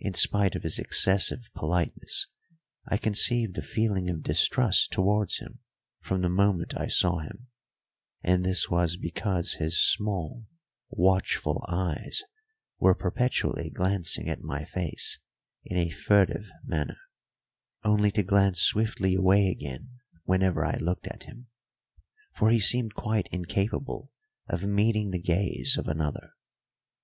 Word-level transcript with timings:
In 0.00 0.14
spite 0.14 0.56
of 0.56 0.64
his 0.64 0.80
excessive 0.80 1.50
politeness 1.54 2.26
I 2.88 2.96
conceived 2.96 3.56
a 3.56 3.62
feeling 3.62 4.10
of 4.10 4.24
distrust 4.24 4.90
towards 4.90 5.38
him 5.38 5.60
from 6.00 6.22
the 6.22 6.28
moment 6.28 6.76
I 6.76 6.88
saw 6.88 7.20
him; 7.20 7.46
and 8.24 8.44
this 8.44 8.68
was 8.68 8.96
because 8.96 9.52
his 9.52 9.80
small, 9.80 10.46
watchful 10.90 11.64
eyes 11.68 12.24
were 12.80 12.96
perpetually 12.96 13.70
glancing 13.70 14.28
at 14.28 14.42
my 14.42 14.64
face 14.64 15.20
in 15.64 15.76
a 15.76 15.90
furtive 15.90 16.50
manner, 16.64 16.98
only 17.84 18.10
to 18.10 18.24
glance 18.24 18.60
swiftly 18.60 19.14
away 19.14 19.46
again 19.46 19.90
whenever 20.24 20.64
I 20.64 20.76
looked 20.78 21.06
at 21.06 21.22
him; 21.22 21.46
for 22.34 22.50
he 22.50 22.58
seemed 22.58 22.94
quite 22.96 23.28
incapable 23.30 24.10
of 24.48 24.66
meeting 24.66 25.10
the 25.12 25.22
gaze 25.22 25.78
of 25.78 25.86
another. 25.86 26.30